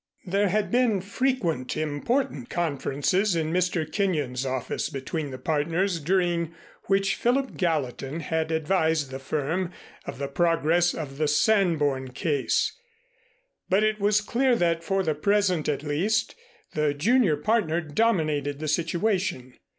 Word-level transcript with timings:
There 0.25 0.49
had 0.49 0.71
been 0.71 0.99
frequent 0.99 1.77
important 1.77 2.49
conferences 2.49 3.35
in 3.35 3.53
Mr. 3.53 3.85
Kenyon's 3.85 4.47
office 4.47 4.89
between 4.89 5.29
the 5.29 5.37
partners 5.37 5.99
during 5.99 6.55
which 6.85 7.13
Philip 7.13 7.55
Gallatin 7.55 8.21
had 8.21 8.51
advised 8.51 9.11
the 9.11 9.19
firm 9.19 9.71
of 10.07 10.17
the 10.17 10.27
progress 10.27 10.95
of 10.95 11.19
the 11.19 11.27
Sanborn 11.27 12.13
case, 12.13 12.75
but 13.69 13.83
it 13.83 13.99
was 13.99 14.21
clear 14.21 14.55
that 14.55 14.83
for 14.83 15.03
the 15.03 15.13
present 15.13 15.69
at 15.69 15.83
least 15.83 16.33
the 16.73 16.95
junior 16.95 17.37
partner 17.37 17.79
dominated 17.79 18.57
the 18.57 18.67
situation. 18.67 19.53